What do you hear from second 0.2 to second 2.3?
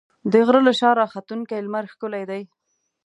د غره له شا راختونکی لمر ښکلی